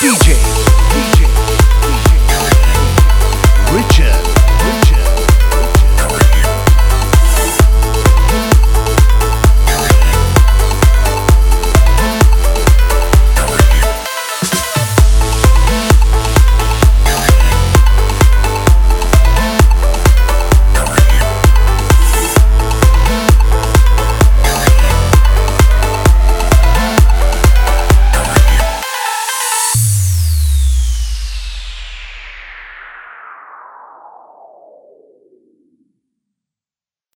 [0.00, 0.39] DJ